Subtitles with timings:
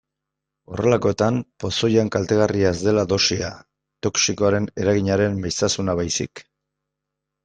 [0.75, 3.49] Horrelakoetan pozoian kaltegarria ez dela dosia,
[4.07, 6.43] toxikoaren eraginaren maiztasuna baizik.